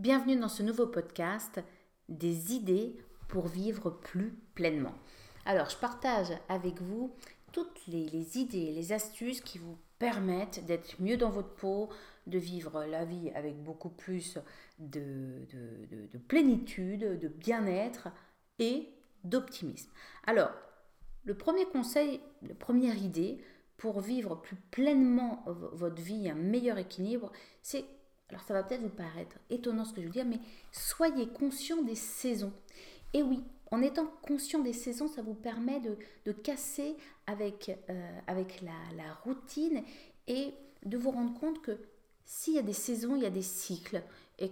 Bienvenue 0.00 0.34
dans 0.34 0.48
ce 0.48 0.64
nouveau 0.64 0.88
podcast 0.88 1.62
des 2.08 2.52
idées 2.52 2.96
pour 3.28 3.46
vivre 3.46 3.90
plus 3.90 4.34
pleinement. 4.56 4.94
Alors, 5.46 5.70
je 5.70 5.76
partage 5.76 6.32
avec 6.48 6.82
vous 6.82 7.14
toutes 7.52 7.86
les, 7.86 8.36
idées, 8.36 8.72
les 8.72 8.92
astuces 8.92 9.40
qui 9.40 9.58
vous 9.58 9.78
permettent 10.00 10.66
d'être 10.66 11.00
mieux 11.00 11.16
dans 11.16 11.30
votre 11.30 11.54
peau, 11.54 11.90
de 12.26 12.38
vivre 12.38 12.84
la 12.86 13.04
vie 13.04 13.30
avec 13.36 13.62
beaucoup 13.62 13.88
plus 13.88 14.36
de, 14.80 15.46
de 16.12 16.18
plénitude, 16.18 17.20
de 17.20 17.28
bien-être 17.28 18.08
et 18.58 18.88
d'optimisme. 19.22 19.92
Alors, 20.26 20.50
le 21.24 21.36
premier 21.36 21.66
conseil, 21.66 22.20
la 22.42 22.54
première 22.56 23.00
idée 23.00 23.38
pour 23.76 24.00
vivre 24.00 24.34
plus 24.34 24.56
pleinement 24.56 25.44
votre 25.46 26.02
vie, 26.02 26.28
un 26.28 26.34
meilleur 26.34 26.78
équilibre, 26.78 27.30
c'est 27.62 27.84
alors 28.34 28.44
ça 28.46 28.54
va 28.54 28.64
peut-être 28.64 28.82
vous 28.82 28.88
paraître 28.88 29.36
étonnant 29.48 29.84
ce 29.84 29.92
que 29.92 30.00
je 30.00 30.06
veux 30.06 30.12
dire, 30.12 30.24
mais 30.24 30.40
soyez 30.72 31.28
conscient 31.28 31.82
des 31.82 31.94
saisons. 31.94 32.52
Et 33.12 33.22
oui, 33.22 33.44
en 33.70 33.80
étant 33.80 34.06
conscient 34.22 34.58
des 34.58 34.72
saisons, 34.72 35.06
ça 35.06 35.22
vous 35.22 35.34
permet 35.34 35.78
de, 35.78 36.32
casser 36.32 36.96
avec, 37.28 37.70
euh, 37.88 38.18
avec 38.26 38.60
la, 38.62 39.14
routine 39.22 39.84
et 40.26 40.52
de 40.84 40.98
vous 40.98 41.12
rendre 41.12 41.38
compte 41.38 41.62
que 41.62 41.78
s'il 42.24 42.54
y 42.54 42.58
a 42.58 42.62
des 42.62 42.72
saisons, 42.72 43.14
il 43.14 43.22
y 43.22 43.26
a 43.26 43.30
des 43.30 43.40
cycles. 43.40 44.02
Et 44.40 44.50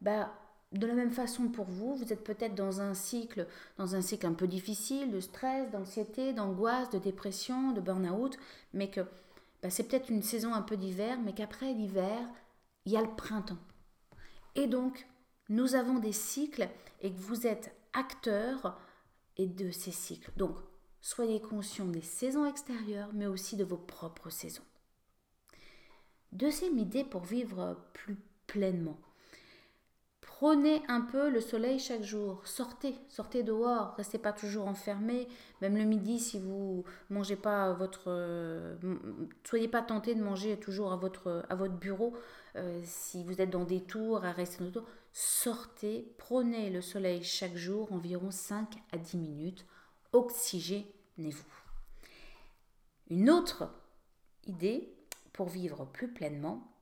bah, 0.00 0.34
de 0.72 0.88
la 0.88 0.94
même 0.94 1.12
façon 1.12 1.46
pour 1.46 1.66
vous, 1.66 1.94
vous 1.94 2.12
êtes 2.12 2.24
peut-être 2.24 2.56
dans 2.56 2.80
un 2.80 2.94
cycle, 2.94 3.46
dans 3.78 3.94
un 3.94 4.00
cycle 4.00 4.26
un 4.26 4.32
peu 4.32 4.48
difficile, 4.48 5.12
de 5.12 5.20
stress, 5.20 5.70
d'anxiété, 5.70 6.32
d'angoisse, 6.32 6.90
de 6.90 6.98
dépression, 6.98 7.70
de 7.70 7.80
burn-out, 7.80 8.36
mais 8.74 8.90
que 8.90 9.02
bah, 9.62 9.70
c'est 9.70 9.84
peut-être 9.84 10.10
une 10.10 10.22
saison 10.22 10.52
un 10.52 10.62
peu 10.62 10.76
d'hiver, 10.76 11.20
mais 11.24 11.32
qu'après 11.32 11.72
l'hiver, 11.74 12.18
il 12.84 12.92
y 12.92 12.96
a 12.96 13.02
le 13.02 13.14
printemps. 13.14 13.58
Et 14.54 14.66
donc, 14.66 15.06
nous 15.48 15.74
avons 15.74 15.98
des 15.98 16.12
cycles 16.12 16.68
et 17.00 17.12
que 17.12 17.18
vous 17.18 17.46
êtes 17.46 17.74
acteur 17.92 18.78
et 19.36 19.46
de 19.46 19.70
ces 19.70 19.92
cycles. 19.92 20.30
Donc, 20.36 20.56
soyez 21.00 21.40
conscient 21.40 21.86
des 21.86 22.02
saisons 22.02 22.46
extérieures, 22.46 23.10
mais 23.12 23.26
aussi 23.26 23.56
de 23.56 23.64
vos 23.64 23.76
propres 23.76 24.30
saisons. 24.30 24.64
Deuxième 26.32 26.78
idée 26.78 27.04
pour 27.04 27.24
vivre 27.24 27.76
plus 27.92 28.16
pleinement. 28.46 28.98
Prenez 30.20 30.82
un 30.88 31.02
peu 31.02 31.28
le 31.28 31.40
soleil 31.40 31.78
chaque 31.78 32.02
jour. 32.02 32.46
Sortez, 32.46 32.94
sortez 33.08 33.42
dehors. 33.42 33.94
Restez 33.96 34.16
pas 34.16 34.32
toujours 34.32 34.68
enfermé. 34.68 35.28
Même 35.60 35.76
le 35.76 35.84
midi, 35.84 36.18
si 36.18 36.38
vous 36.38 36.84
mangez 37.10 37.36
pas 37.36 37.72
votre, 37.72 38.04
euh, 38.06 38.76
soyez 39.44 39.68
pas 39.68 39.82
tenté 39.82 40.14
de 40.14 40.22
manger 40.22 40.58
toujours 40.58 40.92
à 40.92 41.00
à 41.48 41.54
votre 41.56 41.74
bureau. 41.74 42.14
Euh, 42.56 42.80
si 42.84 43.24
vous 43.24 43.40
êtes 43.40 43.50
dans 43.50 43.64
des 43.64 43.80
tours, 43.80 44.24
à 44.24 44.32
rester 44.32 44.64
dans 44.64 44.82
sortez, 45.12 46.12
prenez 46.18 46.70
le 46.70 46.80
soleil 46.80 47.22
chaque 47.22 47.56
jour, 47.56 47.92
environ 47.92 48.30
5 48.30 48.76
à 48.92 48.98
10 48.98 49.16
minutes. 49.16 49.66
Oxygénez-vous. 50.12 51.44
Une 53.08 53.30
autre 53.30 53.72
idée 54.46 54.92
pour 55.32 55.48
vivre 55.48 55.84
plus 55.84 56.08
pleinement, 56.08 56.72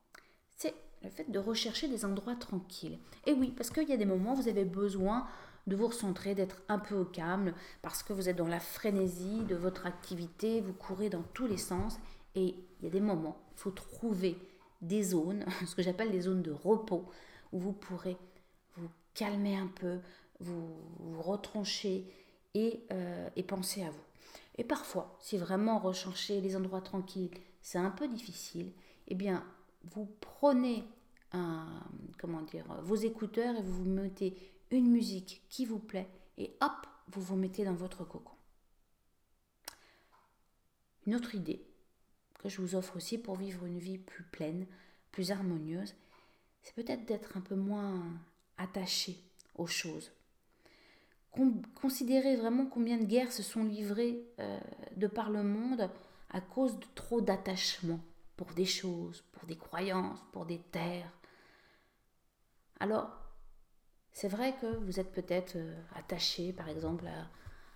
c'est 0.57 0.75
le 1.03 1.11
fait 1.11 1.31
de 1.31 1.39
rechercher 1.39 1.89
des 1.89 2.05
endroits 2.05 2.37
tranquilles. 2.37 2.99
Et 3.27 3.33
oui, 3.33 3.53
parce 3.57 3.71
qu'il 3.71 3.89
y 3.89 3.93
a 3.93 3.97
des 3.97 4.05
moments 4.05 4.33
où 4.33 4.37
vous 4.37 4.49
avez 4.49 4.65
besoin 4.65 5.27
de 5.67 5.77
vous 5.77 5.89
recentrer, 5.89 6.35
d'être 6.35 6.63
un 6.69 6.79
peu 6.79 6.97
au 6.97 7.05
calme, 7.05 7.53
parce 7.83 8.03
que 8.03 8.13
vous 8.13 8.29
êtes 8.29 8.37
dans 8.37 8.49
la 8.49 8.61
frénésie 8.61 9.45
de 9.45 9.55
votre 9.55 9.87
activité, 9.87 10.61
vous 10.61 10.73
courez 10.73 11.11
dans 11.11 11.23
tous 11.35 11.47
les 11.47 11.59
sens, 11.59 11.99
et 12.35 12.55
il 12.81 12.85
y 12.85 12.87
a 12.87 12.91
des 12.91 13.01
moments, 13.01 13.39
il 13.53 13.59
faut 13.59 13.71
trouver 13.71 14.39
des 14.81 15.03
zones, 15.03 15.45
ce 15.67 15.75
que 15.75 15.83
j'appelle 15.83 16.11
des 16.11 16.23
zones 16.23 16.43
de 16.43 16.53
repos, 16.53 17.07
où 17.53 17.59
vous 17.59 17.73
pourrez 17.73 18.17
vous 18.77 18.89
calmer 19.15 19.57
un 19.57 19.67
peu, 19.67 19.99
vous, 20.41 20.77
retrancher 21.19 22.07
et, 22.55 22.85
euh, 22.93 23.29
et 23.37 23.43
penser 23.43 23.83
à 23.83 23.91
vous. 23.91 24.05
Et 24.57 24.65
parfois, 24.65 25.17
si 25.21 25.39
vraiment 25.39 25.79
rechercher 25.79 26.41
les 26.41 26.57
endroits 26.57 26.81
tranquilles, 26.81 27.31
c'est 27.63 27.79
un 27.79 27.91
peu 27.91 28.09
difficile, 28.09 28.73
eh 29.07 29.15
bien, 29.15 29.45
vous 29.85 30.09
prenez 30.21 30.85
un, 31.33 31.67
comment 32.19 32.43
dire, 32.43 32.65
vos 32.83 32.97
écouteurs 32.97 33.57
et 33.57 33.63
vous 33.63 33.85
vous 33.85 33.91
mettez 33.91 34.37
une 34.71 34.91
musique 34.91 35.43
qui 35.49 35.65
vous 35.65 35.79
plaît 35.79 36.09
et 36.37 36.57
hop, 36.61 36.87
vous 37.09 37.23
vous 37.23 37.37
mettez 37.37 37.65
dans 37.65 37.75
votre 37.75 38.05
cocon. 38.05 38.35
Une 41.07 41.15
autre 41.15 41.35
idée 41.35 41.68
que 42.39 42.49
je 42.49 42.61
vous 42.61 42.75
offre 42.75 42.97
aussi 42.97 43.19
pour 43.19 43.37
vivre 43.37 43.65
une 43.67 43.79
vie 43.79 43.99
plus 43.99 44.25
pleine, 44.25 44.67
plus 45.11 45.31
harmonieuse, 45.31 45.95
c'est 46.63 46.75
peut-être 46.75 47.05
d'être 47.07 47.37
un 47.37 47.41
peu 47.41 47.55
moins 47.55 48.03
attaché 48.57 49.17
aux 49.57 49.67
choses. 49.67 50.13
Considérez 51.81 52.37
vraiment 52.37 52.67
combien 52.67 52.99
de 52.99 53.05
guerres 53.05 53.33
se 53.33 53.43
sont 53.43 53.65
livrées 53.65 54.25
euh, 54.41 54.59
de 54.97 55.07
par 55.07 55.31
le 55.31 55.43
monde 55.43 55.89
à 56.31 56.41
cause 56.41 56.79
de 56.79 56.87
trop 56.95 57.21
d'attachement 57.21 58.01
pour 58.37 58.53
des 58.55 58.65
choses, 58.65 59.23
pour 59.33 59.47
des 59.47 59.57
croyances, 59.57 60.25
pour 60.33 60.47
des 60.47 60.59
terres. 60.59 61.13
Alors, 62.81 63.11
c'est 64.13 64.29
vrai 64.29 64.55
que 64.61 64.67
vous 64.67 65.01
êtes 65.01 65.13
peut-être 65.13 65.57
euh, 65.57 65.81
attaché, 65.95 66.53
par 66.53 66.69
exemple, 66.69 67.05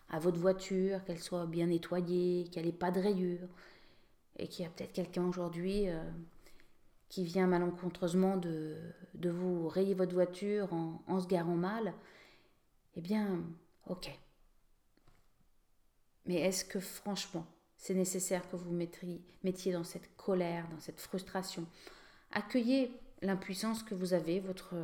à, 0.08 0.18
votre 0.18 0.38
voiture, 0.38 1.02
qu'elle 1.04 1.20
soit 1.20 1.46
bien 1.46 1.66
nettoyée, 1.66 2.48
qu'elle 2.52 2.66
n'ait 2.66 2.72
pas 2.72 2.90
de 2.90 3.00
rayures, 3.00 3.48
et 4.38 4.48
qu'il 4.48 4.65
y 4.65 4.69
a 4.69 4.70
peut-être 4.70 4.93
quelqu'un 4.93 5.25
aujourd'hui 5.25 5.88
euh, 5.88 6.03
qui 7.09 7.25
vient 7.25 7.47
malencontreusement 7.47 8.37
de, 8.37 8.76
de, 9.15 9.31
vous 9.31 9.69
rayer 9.69 9.94
votre 9.94 10.15
voiture 10.15 10.72
en, 10.72 11.03
en 11.06 11.20
se 11.20 11.26
garant 11.26 11.56
mal. 11.56 11.93
Eh 12.97 13.00
bien, 13.00 13.43
ok. 13.87 14.10
Mais 16.26 16.37
est-ce 16.37 16.65
que 16.65 16.81
franchement, 16.81 17.47
c'est 17.76 17.94
nécessaire 17.94 18.48
que 18.48 18.56
vous 18.56 18.72
mettiez 19.43 19.72
dans 19.72 19.84
cette 19.84 20.16
colère, 20.16 20.69
dans 20.70 20.81
cette 20.81 21.00
frustration? 21.00 21.66
Accueillez 22.31 22.93
l'impuissance 23.22 23.82
que 23.82 23.94
vous 23.94 24.14
avez, 24.14 24.41
votre... 24.41 24.75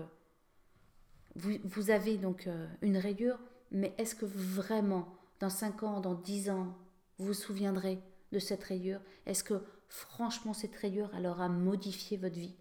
Vous, 1.36 1.90
avez 1.90 2.16
donc 2.16 2.48
euh, 2.48 2.66
une 2.82 2.96
rayure, 2.96 3.38
mais 3.70 3.94
est-ce 3.98 4.16
que 4.16 4.26
vraiment, 4.26 5.06
dans 5.38 5.50
5 5.50 5.84
ans, 5.84 6.00
dans 6.00 6.14
10 6.14 6.50
ans, 6.50 6.76
vous 7.18 7.26
vous 7.26 7.34
souviendrez 7.34 8.00
de 8.32 8.38
cette 8.38 8.64
rayure 8.64 9.00
Est-ce 9.26 9.44
que 9.44 9.62
franchement 9.88 10.54
cette 10.54 10.76
rayure, 10.76 11.10
elle 11.14 11.26
aura 11.26 11.48
modifié 11.48 12.16
votre 12.16 12.36
vie? 12.36 12.56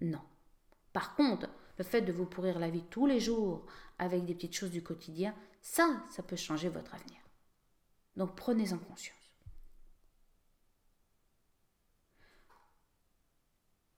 Non. 0.00 0.20
Par 0.92 1.14
contre, 1.16 1.48
le 1.78 1.84
fait 1.84 2.02
de 2.02 2.12
vous 2.12 2.26
pourrir 2.26 2.58
la 2.58 2.70
vie 2.70 2.84
tous 2.90 3.06
les 3.06 3.20
jours 3.20 3.66
avec 3.98 4.24
des 4.24 4.34
petites 4.34 4.54
choses 4.54 4.70
du 4.70 4.82
quotidien, 4.82 5.34
ça, 5.60 6.04
ça 6.10 6.22
peut 6.22 6.36
changer 6.36 6.68
votre 6.68 6.94
avenir. 6.94 7.18
Donc 8.16 8.36
prenez-en 8.36 8.78
conscience. 8.78 9.16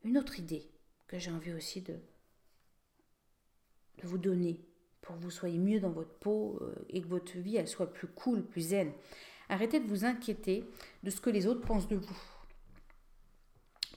Une 0.04 0.18
autre 0.18 0.38
idée 0.38 0.70
que 1.06 1.18
j'ai 1.18 1.30
envie 1.30 1.54
aussi 1.54 1.80
de, 1.80 1.94
de 4.02 4.06
vous 4.06 4.18
donner 4.18 4.60
pour 5.00 5.16
que 5.16 5.22
vous 5.22 5.30
soyez 5.30 5.58
mieux 5.58 5.80
dans 5.80 5.90
votre 5.90 6.14
peau 6.18 6.58
euh, 6.60 6.74
et 6.88 7.02
que 7.02 7.08
votre 7.08 7.38
vie 7.38 7.56
elle 7.56 7.68
soit 7.68 7.92
plus 7.92 8.08
cool, 8.08 8.42
plus 8.42 8.68
zen. 8.68 8.92
Arrêtez 9.48 9.80
de 9.80 9.86
vous 9.86 10.04
inquiéter 10.04 10.64
de 11.02 11.10
ce 11.10 11.20
que 11.20 11.30
les 11.30 11.46
autres 11.46 11.60
pensent 11.60 11.88
de 11.88 11.96
vous. 11.96 12.18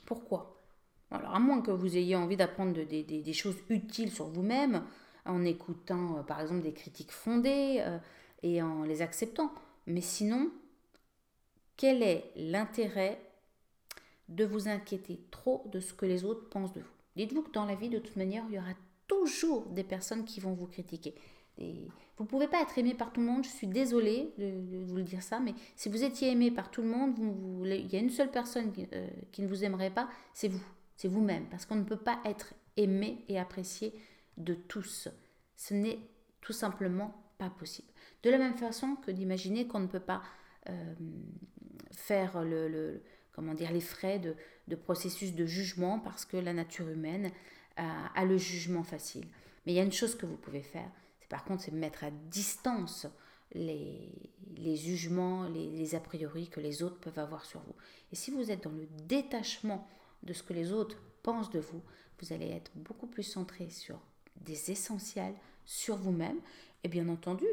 Pourquoi? 0.05 0.61
Alors, 1.11 1.33
à 1.33 1.39
moins 1.39 1.61
que 1.61 1.71
vous 1.71 1.97
ayez 1.97 2.15
envie 2.15 2.35
d'apprendre 2.35 2.83
des, 2.83 3.33
choses 3.33 3.57
utiles 3.69 4.11
sur 4.11 4.27
vous-même, 4.27 4.83
en 5.25 5.43
écoutant 5.43 6.17
euh, 6.17 6.23
par 6.23 6.39
exemple 6.41 6.61
des 6.61 6.73
critiques 6.73 7.11
fondées 7.11 7.77
euh, 7.79 7.97
et 8.43 8.61
en 8.61 8.83
les 8.83 9.01
acceptant. 9.01 9.51
Mais 9.85 10.01
sinon, 10.01 10.51
quel 11.75 12.03
est 12.03 12.31
l'intérêt 12.35 13.21
de 14.29 14.45
vous 14.45 14.67
inquiéter 14.67 15.21
trop 15.31 15.69
de 15.71 15.79
ce 15.79 15.93
que 15.93 16.05
les 16.05 16.23
autres 16.23 16.49
pensent 16.49 16.73
de 16.73 16.81
vous? 16.81 16.87
Dites-vous 17.15 17.43
que 17.43 17.51
dans 17.51 17.65
la 17.65 17.75
vie, 17.75 17.89
de 17.89 17.99
toute 17.99 18.15
manière, 18.15 18.43
il 18.49 18.55
y 18.55 18.59
aura 18.59 18.73
toujours 19.07 19.65
des 19.67 19.83
personnes 19.83 20.25
qui 20.25 20.39
vont 20.39 20.53
vous 20.53 20.67
critiquer. 20.67 21.15
Vous 21.59 22.23
ne 22.23 22.27
pouvez 22.27 22.47
pas 22.47 22.61
être 22.61 22.77
aimé 22.77 22.93
par 22.93 23.11
tout 23.11 23.19
le 23.19 23.27
monde, 23.27 23.43
je 23.43 23.49
suis 23.49 23.67
désolée 23.67 24.31
de, 24.37 24.83
vous 24.85 24.95
le 24.95 25.03
dire 25.03 25.23
ça, 25.23 25.39
mais 25.39 25.53
si 25.75 25.89
vous 25.89 26.03
étiez 26.03 26.31
aimé 26.31 26.51
par 26.51 26.69
tout 26.69 26.81
le 26.81 26.87
monde, 26.87 27.13
vous, 27.15 27.65
il 27.65 27.91
y 27.91 27.95
a 27.95 27.99
une 27.99 28.09
seule 28.09 28.29
personne 28.29 28.71
euh, 28.93 29.07
qui 29.31 29.41
ne 29.41 29.47
vous 29.47 29.63
aimerait 29.63 29.89
pas, 29.89 30.07
c'est 30.33 30.47
vous, 30.47 30.63
c'est 30.95 31.07
vous-même, 31.07 31.45
parce 31.49 31.65
qu'on 31.65 31.75
ne 31.75 31.83
peut 31.83 31.97
pas 31.97 32.19
être 32.25 32.53
aimé 32.75 33.23
et 33.27 33.39
apprécié 33.39 33.93
de 34.37 34.53
tous. 34.53 35.09
Ce 35.55 35.73
n'est 35.73 35.99
tout 36.41 36.53
simplement 36.53 37.13
pas 37.37 37.49
possible. 37.49 37.87
De 38.23 38.29
la 38.29 38.37
même 38.37 38.57
façon 38.57 38.95
que 38.95 39.11
d'imaginer 39.11 39.67
qu'on 39.67 39.79
ne 39.79 39.87
peut 39.87 39.99
pas 39.99 40.21
euh, 40.69 40.93
faire 41.91 42.43
comment 43.33 43.53
dire, 43.53 43.71
les 43.71 43.81
frais 43.81 44.19
de, 44.19 44.75
processus 44.75 45.33
de 45.33 45.45
jugement 45.45 45.99
parce 45.99 46.25
que 46.25 46.37
la 46.37 46.53
nature 46.53 46.89
humaine 46.89 47.31
a, 47.77 48.25
le 48.25 48.37
jugement 48.37 48.83
facile. 48.83 49.25
Mais 49.65 49.73
il 49.73 49.75
y 49.75 49.79
a 49.79 49.83
une 49.83 49.91
chose 49.91 50.15
que 50.15 50.25
vous 50.25 50.37
pouvez 50.37 50.61
faire, 50.61 50.89
c'est 51.19 51.29
par 51.29 51.43
contre, 51.43 51.63
c'est 51.63 51.71
mettre 51.71 52.03
à 52.03 52.11
distance 52.11 53.07
les, 53.53 54.09
les 54.57 54.75
jugements, 54.75 55.47
les, 55.47 55.95
a 55.95 55.99
priori 55.99 56.47
que 56.47 56.59
les 56.59 56.83
autres 56.83 56.99
peuvent 56.99 57.19
avoir 57.19 57.45
sur 57.45 57.59
vous. 57.61 57.75
Et 58.11 58.15
si 58.15 58.31
vous 58.31 58.51
êtes 58.51 58.63
dans 58.63 58.71
le 58.71 58.87
détachement 59.07 59.87
de 60.23 60.33
ce 60.33 60.43
que 60.43 60.53
les 60.53 60.71
autres 60.71 60.97
pensent 61.23 61.51
de 61.51 61.59
vous, 61.59 61.81
vous 62.19 62.33
allez 62.33 62.49
être 62.49 62.71
beaucoup 62.75 63.07
plus 63.07 63.23
centré 63.23 63.69
sur 63.69 63.99
des 64.41 64.71
essentiels 64.71 65.35
sur 65.65 65.97
vous-même. 65.97 66.39
Et 66.83 66.89
bien 66.89 67.09
entendu, 67.09 67.45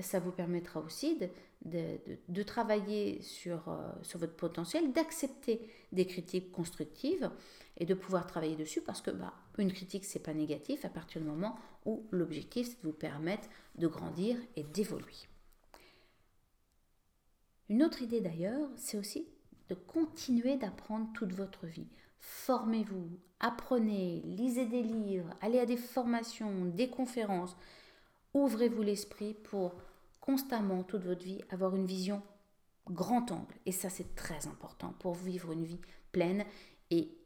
ça 0.00 0.20
vous 0.20 0.30
permettra 0.30 0.80
aussi 0.80 1.18
de, 1.64 2.42
travailler 2.42 3.20
sur, 3.22 3.68
euh, 3.68 3.90
sur 4.02 4.18
votre 4.18 4.36
potentiel, 4.36 4.92
d'accepter 4.92 5.60
des 5.92 6.06
critiques 6.06 6.52
constructives 6.52 7.30
et 7.78 7.86
de 7.86 7.94
pouvoir 7.94 8.26
travailler 8.26 8.56
dessus 8.56 8.80
parce 8.80 9.00
que 9.00 9.10
bah, 9.10 9.32
une 9.58 9.72
critique, 9.72 10.04
c'est 10.04 10.22
pas 10.22 10.34
négatif 10.34 10.84
à 10.84 10.88
partir 10.88 11.20
du 11.20 11.26
moment 11.26 11.56
où 11.84 12.06
l'objectif, 12.10 12.68
c'est 12.68 12.82
de 12.82 12.88
vous 12.88 12.92
permettre 12.92 13.48
de 13.76 13.86
grandir 13.86 14.36
et 14.56 14.62
d'évoluer. 14.62 15.14
Une 17.68 17.82
autre 17.82 18.02
idée 18.02 18.20
d'ailleurs, 18.20 18.68
c'est 18.76 18.98
aussi 18.98 19.26
de 19.68 19.74
continuer 19.74 20.56
d'apprendre 20.56 21.08
toute 21.14 21.32
votre 21.32 21.66
vie. 21.66 21.88
Formez-vous, 22.18 23.18
apprenez, 23.40 24.22
lisez 24.24 24.66
des 24.66 24.82
livres, 24.82 25.30
allez 25.40 25.58
à 25.58 25.66
des 25.66 25.76
formations, 25.76 26.66
des 26.66 26.88
conférences. 26.88 27.56
Ouvrez-vous 28.36 28.82
l'esprit 28.82 29.32
pour 29.32 29.72
constamment 30.20 30.82
toute 30.82 31.04
votre 31.04 31.24
vie 31.24 31.40
avoir 31.48 31.74
une 31.74 31.86
vision 31.86 32.22
grand 32.86 33.30
angle. 33.32 33.54
Et 33.64 33.72
ça, 33.72 33.88
c'est 33.88 34.14
très 34.14 34.46
important 34.46 34.92
pour 34.98 35.14
vivre 35.14 35.52
une 35.52 35.64
vie 35.64 35.80
pleine 36.12 36.44
et 36.90 37.16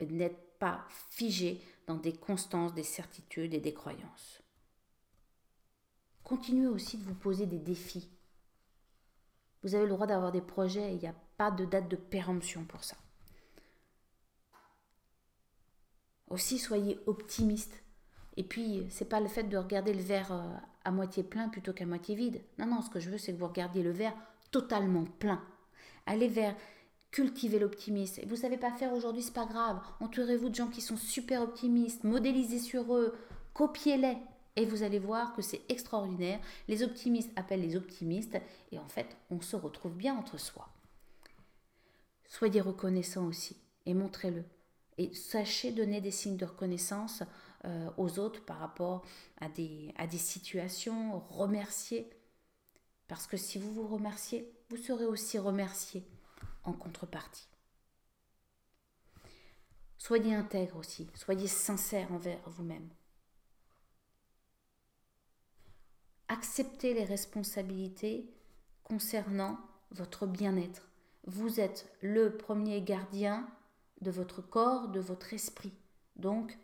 n'être 0.00 0.58
pas 0.58 0.86
figé 1.10 1.60
dans 1.86 1.96
des 1.96 2.14
constances, 2.14 2.72
des 2.72 2.84
certitudes 2.84 3.52
et 3.52 3.60
des 3.60 3.74
croyances. 3.74 4.40
Continuez 6.24 6.68
aussi 6.68 6.96
de 6.96 7.04
vous 7.04 7.14
poser 7.14 7.44
des 7.44 7.58
défis. 7.58 8.08
Vous 9.62 9.74
avez 9.74 9.84
le 9.84 9.90
droit 9.90 10.06
d'avoir 10.06 10.32
des 10.32 10.40
projets, 10.40 10.94
il 10.94 11.00
n'y 11.00 11.06
a 11.06 11.14
pas 11.36 11.50
de 11.50 11.66
date 11.66 11.90
de 11.90 11.96
péremption 11.96 12.64
pour 12.64 12.82
ça. 12.82 12.96
Aussi, 16.28 16.58
soyez 16.58 16.98
optimiste. 17.04 17.82
Et 18.36 18.44
puis, 18.44 18.86
c'est 18.90 19.08
pas 19.08 19.20
le 19.20 19.28
fait 19.28 19.44
de 19.44 19.56
regarder 19.56 19.94
le 19.94 20.02
verre 20.02 20.32
euh, 20.32 20.56
à 20.84 20.90
moitié 20.90 21.22
plein 21.22 21.48
plutôt 21.48 21.72
qu'à 21.72 21.86
moitié 21.86 22.14
vide. 22.14 22.40
Non, 22.58 22.66
non, 22.66 22.82
ce 22.82 22.90
que 22.90 23.00
je 23.00 23.10
veux, 23.10 23.18
c'est 23.18 23.32
que 23.32 23.38
vous 23.38 23.48
regardiez 23.48 23.82
le 23.82 23.90
verre 23.90 24.14
totalement 24.50 25.04
plein. 25.18 25.42
Allez 26.06 26.28
vers 26.28 26.54
cultiver 27.10 27.58
l'optimisme. 27.58 28.22
Vous 28.26 28.36
savez 28.36 28.58
pas 28.58 28.72
faire 28.72 28.92
aujourd'hui, 28.92 29.22
c'est 29.22 29.32
pas 29.32 29.46
grave. 29.46 29.80
Entourez-vous 30.00 30.50
de 30.50 30.54
gens 30.54 30.68
qui 30.68 30.82
sont 30.82 30.98
super 30.98 31.40
optimistes, 31.40 32.04
modélisez 32.04 32.58
sur 32.58 32.94
eux, 32.94 33.14
copiez-les. 33.54 34.18
Et 34.58 34.64
vous 34.64 34.82
allez 34.82 34.98
voir 34.98 35.34
que 35.34 35.42
c'est 35.42 35.62
extraordinaire. 35.68 36.40
Les 36.68 36.82
optimistes 36.82 37.30
appellent 37.36 37.60
les 37.60 37.76
optimistes. 37.76 38.38
Et 38.72 38.78
en 38.78 38.88
fait, 38.88 39.16
on 39.30 39.40
se 39.40 39.56
retrouve 39.56 39.94
bien 39.94 40.14
entre 40.14 40.38
soi. 40.38 40.68
Soyez 42.26 42.60
reconnaissant 42.60 43.26
aussi 43.26 43.56
et 43.84 43.94
montrez-le. 43.94 44.44
Et 44.98 45.14
sachez 45.14 45.72
donner 45.72 46.00
des 46.00 46.10
signes 46.10 46.38
de 46.38 46.46
reconnaissance 46.46 47.22
euh, 47.66 47.90
aux 47.96 48.18
autres 48.18 48.44
par 48.44 48.58
rapport 48.58 49.02
à 49.40 49.48
des, 49.48 49.92
à 49.96 50.06
des 50.06 50.18
situations, 50.18 51.18
remercier. 51.30 52.08
Parce 53.08 53.26
que 53.26 53.36
si 53.36 53.58
vous 53.58 53.72
vous 53.72 53.86
remerciez, 53.86 54.52
vous 54.68 54.76
serez 54.76 55.04
aussi 55.04 55.38
remercié 55.38 56.04
en 56.64 56.72
contrepartie. 56.72 57.48
Soyez 59.98 60.34
intègre 60.34 60.76
aussi, 60.76 61.08
soyez 61.14 61.48
sincère 61.48 62.12
envers 62.12 62.38
vous-même. 62.46 62.88
Acceptez 66.28 66.94
les 66.94 67.04
responsabilités 67.04 68.28
concernant 68.84 69.58
votre 69.90 70.26
bien-être. 70.26 70.88
Vous 71.24 71.60
êtes 71.60 71.90
le 72.00 72.36
premier 72.36 72.82
gardien 72.82 73.48
de 74.00 74.10
votre 74.10 74.42
corps, 74.42 74.88
de 74.88 75.00
votre 75.00 75.32
esprit. 75.32 75.72
Donc, 76.16 76.56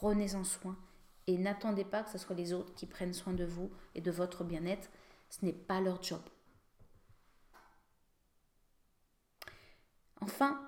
prenez-en 0.00 0.44
soin 0.44 0.78
et 1.26 1.36
n'attendez 1.36 1.84
pas 1.84 2.02
que 2.02 2.10
ce 2.10 2.16
soit 2.16 2.34
les 2.34 2.54
autres 2.54 2.74
qui 2.74 2.86
prennent 2.86 3.12
soin 3.12 3.34
de 3.34 3.44
vous 3.44 3.70
et 3.94 4.00
de 4.00 4.10
votre 4.10 4.44
bien-être. 4.44 4.88
Ce 5.28 5.44
n'est 5.44 5.52
pas 5.52 5.82
leur 5.82 6.02
job. 6.02 6.22
Enfin, 10.22 10.58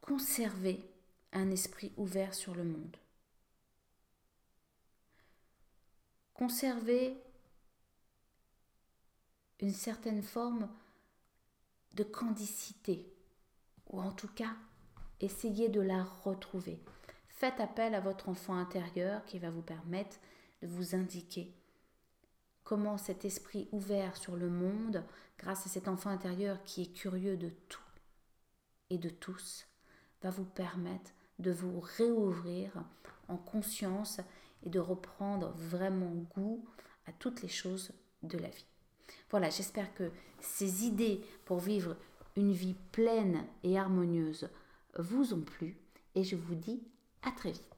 conservez 0.00 0.88
un 1.32 1.50
esprit 1.50 1.92
ouvert 1.96 2.32
sur 2.32 2.54
le 2.54 2.62
monde. 2.62 2.96
Conservez 6.32 7.20
une 9.58 9.74
certaine 9.74 10.22
forme 10.22 10.68
de 11.94 12.04
candicité, 12.04 13.12
ou 13.88 14.00
en 14.00 14.12
tout 14.12 14.28
cas, 14.28 14.56
essayez 15.20 15.68
de 15.68 15.80
la 15.80 16.04
retrouver. 16.24 16.78
Faites 17.28 17.60
appel 17.60 17.94
à 17.94 18.00
votre 18.00 18.28
enfant 18.28 18.56
intérieur 18.56 19.24
qui 19.24 19.38
va 19.38 19.50
vous 19.50 19.62
permettre 19.62 20.18
de 20.62 20.66
vous 20.66 20.94
indiquer 20.94 21.52
comment 22.64 22.96
cet 22.96 23.24
esprit 23.24 23.68
ouvert 23.72 24.16
sur 24.16 24.36
le 24.36 24.48
monde, 24.48 25.04
grâce 25.38 25.66
à 25.66 25.68
cet 25.68 25.86
enfant 25.86 26.10
intérieur 26.10 26.62
qui 26.64 26.82
est 26.82 26.92
curieux 26.92 27.36
de 27.36 27.50
tout 27.68 27.80
et 28.90 28.98
de 28.98 29.10
tous, 29.10 29.66
va 30.22 30.30
vous 30.30 30.44
permettre 30.44 31.12
de 31.38 31.52
vous 31.52 31.80
réouvrir 31.80 32.72
en 33.28 33.36
conscience 33.36 34.20
et 34.62 34.70
de 34.70 34.80
reprendre 34.80 35.52
vraiment 35.56 36.14
goût 36.34 36.64
à 37.06 37.12
toutes 37.12 37.42
les 37.42 37.48
choses 37.48 37.92
de 38.22 38.38
la 38.38 38.48
vie. 38.48 38.66
Voilà, 39.30 39.50
j'espère 39.50 39.92
que 39.94 40.10
ces 40.40 40.84
idées 40.84 41.20
pour 41.44 41.58
vivre 41.58 41.96
une 42.36 42.52
vie 42.52 42.76
pleine 42.92 43.44
et 43.62 43.78
harmonieuse 43.78 44.48
vous 44.98 45.34
ont 45.34 45.40
plu 45.40 45.76
et 46.14 46.24
je 46.24 46.36
vous 46.36 46.54
dis 46.54 46.82
à 47.22 47.30
très 47.32 47.50
vite. 47.50 47.73